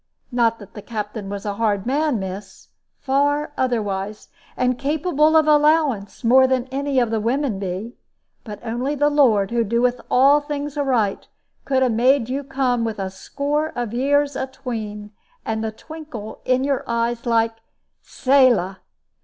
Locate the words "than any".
6.47-6.97